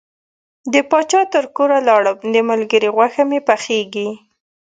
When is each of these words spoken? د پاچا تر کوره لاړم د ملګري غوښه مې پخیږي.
د 0.73 0.75
پاچا 0.89 1.21
تر 1.33 1.45
کوره 1.55 1.79
لاړم 1.87 2.17
د 2.33 2.35
ملګري 2.49 2.89
غوښه 2.95 3.23
مې 3.29 3.39
پخیږي. 3.47 4.09